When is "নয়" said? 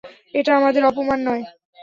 1.27-1.43